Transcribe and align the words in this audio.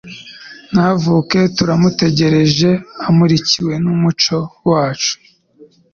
navuke 0.73 1.41
turamutegereje 1.55 2.69
amurikirwe 3.07 3.73
n'umuco 3.83 4.37
wacu 4.69 5.13